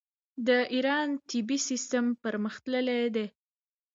د 0.47 0.49
ایران 0.73 1.07
طبي 1.29 1.57
سیستم 1.69 2.05
پرمختللی 2.23 3.01
دی. 3.15 3.25